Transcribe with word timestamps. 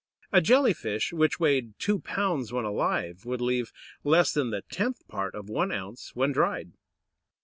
A 0.31 0.41
Jelly 0.41 0.73
fish, 0.73 1.13
which 1.13 1.39
weighed 1.39 1.77
two 1.77 1.99
pounds 1.99 2.51
when 2.51 2.65
alive, 2.65 3.23
would 3.23 3.39
leave 3.39 3.71
less 4.03 4.33
than 4.33 4.49
the 4.49 4.63
tenth 4.63 5.07
part 5.07 5.35
of 5.35 5.47
one 5.47 5.71
ounce 5.71 6.15
when 6.15 6.31
dried! 6.31 6.71